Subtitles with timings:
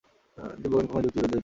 [0.61, 1.39] দিব্যজ্ঞান কখনই যুক্তির বিরোধী হইবে না।